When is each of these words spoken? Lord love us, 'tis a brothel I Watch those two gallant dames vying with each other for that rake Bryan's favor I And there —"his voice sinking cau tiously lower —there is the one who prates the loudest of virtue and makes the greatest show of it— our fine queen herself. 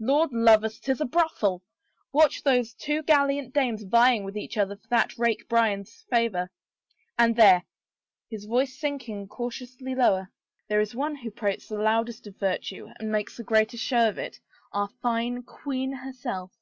Lord 0.00 0.32
love 0.32 0.64
us, 0.64 0.78
'tis 0.78 1.02
a 1.02 1.04
brothel 1.04 1.60
I 1.62 1.68
Watch 2.16 2.42
those 2.42 2.72
two 2.72 3.02
gallant 3.02 3.52
dames 3.52 3.82
vying 3.82 4.24
with 4.24 4.34
each 4.34 4.56
other 4.56 4.76
for 4.76 4.88
that 4.88 5.18
rake 5.18 5.46
Bryan's 5.46 6.06
favor 6.10 6.50
I 7.18 7.22
And 7.24 7.36
there 7.36 7.64
—"his 8.30 8.46
voice 8.46 8.80
sinking 8.80 9.28
cau 9.28 9.50
tiously 9.50 9.94
lower 9.94 10.30
—there 10.70 10.80
is 10.80 10.92
the 10.92 10.96
one 10.96 11.16
who 11.16 11.30
prates 11.30 11.68
the 11.68 11.76
loudest 11.76 12.26
of 12.26 12.38
virtue 12.38 12.88
and 12.98 13.12
makes 13.12 13.36
the 13.36 13.44
greatest 13.44 13.84
show 13.84 14.08
of 14.08 14.16
it— 14.16 14.40
our 14.72 14.88
fine 15.02 15.42
queen 15.42 15.92
herself. 15.92 16.50